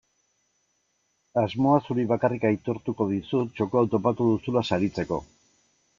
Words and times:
Asmoa 1.41 1.75
zuri 1.83 2.07
bakarrik 2.13 2.47
aitortuko 2.51 3.09
dizut 3.13 3.53
txoko 3.59 3.81
hau 3.83 3.87
topatu 3.97 4.31
duzula 4.31 4.65
saritzeko. 4.71 5.25